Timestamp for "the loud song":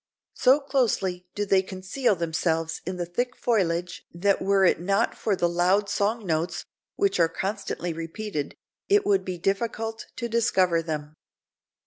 5.35-6.25